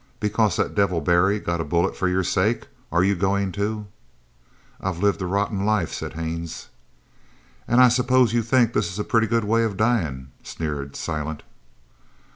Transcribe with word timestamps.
"Because 0.19 0.55
that 0.55 0.73
devil 0.73 0.99
Barry 0.99 1.39
got 1.39 1.61
a 1.61 1.63
bullet 1.63 1.95
for 1.95 2.07
your 2.09 2.23
sake 2.23 2.67
are 2.91 3.03
you 3.03 3.13
goin' 3.13 3.51
to" 3.51 3.85
"I've 4.81 4.97
lived 4.97 5.21
a 5.21 5.27
rotten 5.27 5.63
life," 5.63 5.93
said 5.93 6.13
Haines. 6.13 6.69
"An' 7.67 7.79
I 7.79 7.89
suppose 7.89 8.33
you 8.33 8.41
think 8.41 8.73
this 8.73 8.91
is 8.91 8.97
a 8.97 9.03
pretty 9.03 9.27
good 9.27 9.43
way 9.43 9.61
of 9.63 9.77
dyin'?" 9.77 10.29
sneered 10.41 10.95
Silent. 10.95 11.43